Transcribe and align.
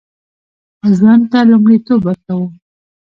ژوند 0.97 1.23
ته 1.31 1.39
لومړیتوب 1.49 2.01
ورکړو 2.05 2.41